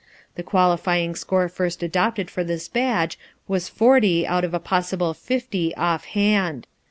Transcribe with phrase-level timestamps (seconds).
[0.33, 5.75] The qualifying score first adopted for this badge was 40 out of a possible 50
[5.75, 6.65] "off hand."